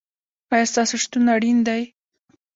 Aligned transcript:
ایا 0.53 0.65
ستاسو 0.71 0.95
شتون 1.03 1.25
اړین 1.35 1.57
دی؟ 1.67 1.81